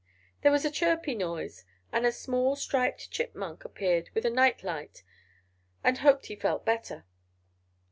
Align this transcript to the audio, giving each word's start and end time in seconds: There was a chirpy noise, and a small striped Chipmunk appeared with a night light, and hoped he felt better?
There 0.41 0.51
was 0.51 0.65
a 0.65 0.71
chirpy 0.71 1.13
noise, 1.13 1.63
and 1.91 2.07
a 2.07 2.11
small 2.11 2.55
striped 2.55 3.11
Chipmunk 3.11 3.63
appeared 3.63 4.09
with 4.15 4.25
a 4.25 4.31
night 4.31 4.63
light, 4.63 5.03
and 5.83 5.99
hoped 5.99 6.25
he 6.25 6.35
felt 6.35 6.65
better? 6.65 7.05